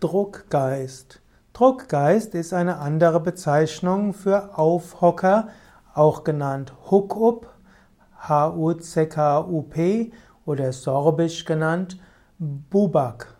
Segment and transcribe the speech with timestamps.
[0.00, 1.20] Druckgeist.
[1.52, 5.48] Druckgeist ist eine andere Bezeichnung für Aufhocker,
[5.92, 7.52] auch genannt Hukup,
[8.16, 10.10] H-U-C-K-U-P
[10.46, 11.98] oder sorbisch genannt
[12.38, 13.36] Bubak.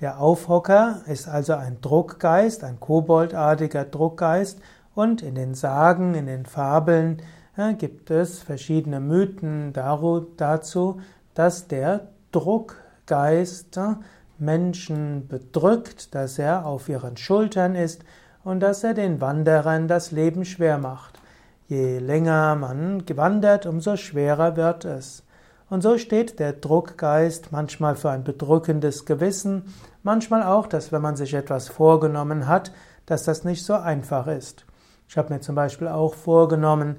[0.00, 4.60] Der Aufhocker ist also ein Druckgeist, ein koboldartiger Druckgeist
[4.94, 7.22] und in den Sagen, in den Fabeln
[7.56, 11.00] äh, gibt es verschiedene Mythen dazu,
[11.32, 13.94] dass der Druckgeist äh,
[14.38, 18.04] Menschen bedrückt, dass er auf ihren Schultern ist
[18.42, 21.18] und dass er den Wanderern das Leben schwer macht.
[21.66, 25.24] Je länger man wandert, umso schwerer wird es.
[25.70, 31.16] Und so steht der Druckgeist manchmal für ein bedrückendes Gewissen, manchmal auch, dass wenn man
[31.16, 32.72] sich etwas vorgenommen hat,
[33.06, 34.66] dass das nicht so einfach ist.
[35.08, 36.96] Ich habe mir zum Beispiel auch vorgenommen,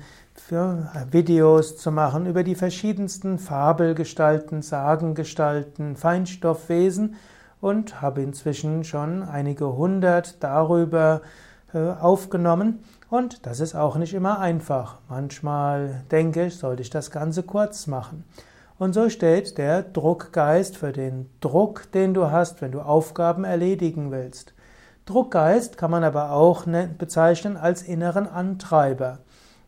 [1.11, 7.15] Videos zu machen über die verschiedensten Fabelgestalten, Sagengestalten, Feinstoffwesen
[7.61, 11.21] und habe inzwischen schon einige hundert darüber
[11.73, 12.83] äh, aufgenommen.
[13.09, 14.99] Und das ist auch nicht immer einfach.
[15.09, 18.23] Manchmal denke ich, sollte ich das Ganze kurz machen.
[18.77, 24.11] Und so steht der Druckgeist für den Druck, den du hast, wenn du Aufgaben erledigen
[24.11, 24.53] willst.
[25.05, 29.19] Druckgeist kann man aber auch ne, bezeichnen als inneren Antreiber.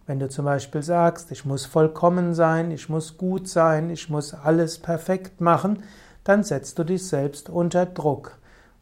[0.07, 4.33] Wenn du zum Beispiel sagst, ich muss vollkommen sein, ich muss gut sein, ich muss
[4.33, 5.83] alles perfekt machen,
[6.23, 8.39] dann setzt du dich selbst unter Druck.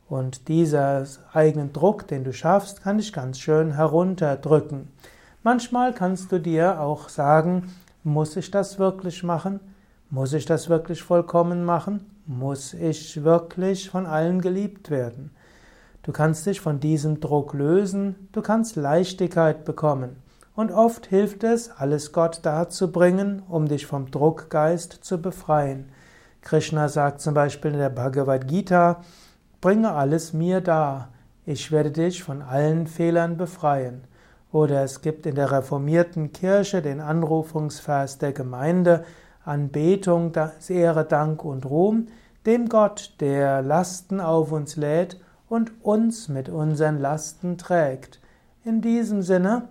[0.08, 4.88] Und dieser eigenen Druck, den du schaffst, kann dich ganz schön herunterdrücken.
[5.44, 9.60] Manchmal kannst du dir auch sagen, muss ich das wirklich machen?
[10.10, 12.06] Muss ich das wirklich vollkommen machen?
[12.28, 15.32] Muss ich wirklich von allen geliebt werden?
[16.06, 20.18] Du kannst dich von diesem Druck lösen, du kannst Leichtigkeit bekommen.
[20.56, 25.90] Und oft hilft es, alles Gott darzubringen, um dich vom Druckgeist zu befreien.
[26.42, 29.02] Krishna sagt zum Beispiel in der Bhagavad Gita,
[29.62, 31.10] bringe alles mir dar,
[31.44, 34.04] ich werde dich von allen Fehlern befreien.
[34.52, 39.06] Oder es gibt in der reformierten Kirche den Anrufungsvers der Gemeinde,
[39.44, 40.34] Anbetung,
[40.70, 42.10] Ehre, Dank und Ruhm,
[42.46, 45.20] dem Gott, der Lasten auf uns lädt
[45.50, 48.20] und uns mit unseren Lasten trägt.
[48.64, 49.70] In diesem Sinne,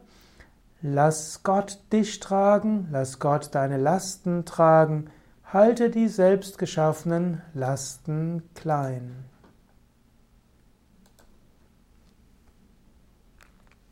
[0.87, 5.07] Lass Gott dich tragen, lass Gott deine Lasten tragen,
[5.47, 9.25] halte die selbstgeschaffenen Lasten klein.